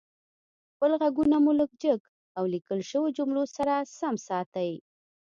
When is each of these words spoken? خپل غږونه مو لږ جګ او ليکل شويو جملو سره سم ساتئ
خپل 0.73 0.91
غږونه 1.01 1.37
مو 1.43 1.51
لږ 1.59 1.71
جګ 1.83 1.99
او 2.37 2.43
ليکل 2.53 2.79
شويو 2.89 3.15
جملو 3.17 3.43
سره 3.57 3.73
سم 3.97 4.15
ساتئ 4.27 4.71